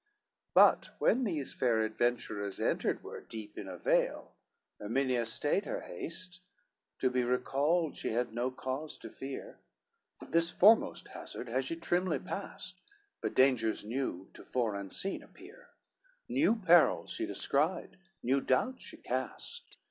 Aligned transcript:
XCVII 0.01 0.49
But 0.55 0.89
when 0.97 1.25
these 1.25 1.53
fair 1.53 1.81
adventurers 1.81 2.59
entered 2.59 3.03
were 3.03 3.21
Deep 3.21 3.55
in 3.55 3.67
a 3.67 3.77
vale, 3.77 4.31
Erminia 4.79 5.27
stayed 5.27 5.65
her 5.65 5.81
haste, 5.81 6.39
To 7.01 7.11
be 7.11 7.23
recalled 7.23 7.95
she 7.95 8.09
had 8.09 8.33
no 8.33 8.49
cause 8.49 8.97
to 8.97 9.11
fear, 9.11 9.59
This 10.27 10.49
foremost 10.49 11.09
hazard 11.09 11.47
had 11.49 11.65
she 11.65 11.75
trimly 11.75 12.17
past; 12.17 12.81
But 13.21 13.35
dangers 13.35 13.85
new, 13.85 14.31
tofore 14.33 14.73
unseen, 14.73 15.21
appear, 15.21 15.69
New 16.27 16.55
perils 16.55 17.11
she 17.11 17.27
descried, 17.27 17.97
new 18.23 18.41
doubts 18.41 18.83
she 18.83 18.97
cast. 18.97 19.77